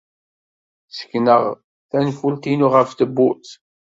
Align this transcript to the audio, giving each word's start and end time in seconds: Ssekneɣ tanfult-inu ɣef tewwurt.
Ssekneɣ 0.89 1.41
tanfult-inu 1.89 2.67
ɣef 2.75 2.89
tewwurt. 2.97 3.49